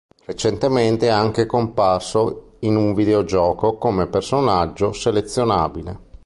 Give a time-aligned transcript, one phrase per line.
[0.25, 5.99] Recentemente è anche comparso in un videogioco come personaggio selezionabile.